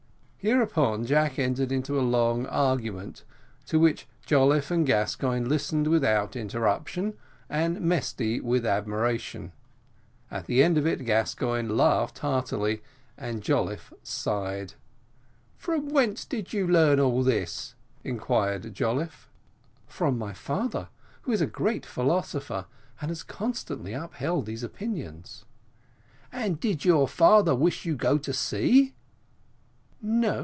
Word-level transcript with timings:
Hereupon 0.43 1.05
Jack 1.05 1.37
entered 1.37 1.71
into 1.71 1.99
a 1.99 2.01
long 2.01 2.47
argument, 2.47 3.23
to 3.67 3.77
which 3.79 4.07
Jolliffe 4.25 4.71
and 4.71 4.87
Gascoigne 4.87 5.45
listened 5.45 5.85
without 5.85 6.35
interruption, 6.35 7.13
and 7.47 7.79
Mesty 7.79 8.39
with 8.41 8.65
admiration: 8.65 9.51
at 10.31 10.47
the 10.47 10.63
end 10.63 10.79
of 10.79 10.87
it, 10.87 11.05
Gascoigne 11.05 11.69
laughed 11.71 12.17
heartily 12.17 12.81
and 13.19 13.43
Jolliffe 13.43 13.93
sighed. 14.01 14.73
"From 15.57 15.89
whence 15.89 16.25
did 16.25 16.53
you 16.53 16.67
learn 16.67 16.99
all 16.99 17.21
this?" 17.21 17.75
inquired 18.03 18.73
Jolliffe. 18.73 19.29
"From 19.85 20.17
my 20.17 20.33
father, 20.33 20.89
who 21.21 21.31
is 21.31 21.41
a 21.41 21.45
great 21.45 21.85
philosopher, 21.85 22.65
and 22.99 23.11
has 23.11 23.21
constantly 23.21 23.93
upheld 23.93 24.47
these 24.47 24.63
opinions." 24.63 25.45
"And 26.31 26.59
did 26.59 26.83
your 26.83 27.07
father 27.07 27.53
wish 27.53 27.85
you 27.85 27.93
to 27.93 27.97
go 28.03 28.17
to 28.17 28.33
sea?" 28.33 28.95